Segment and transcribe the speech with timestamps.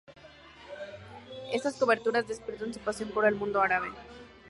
[1.53, 3.89] Estas coberturas despiertan su pasión por el Mundo Árabe.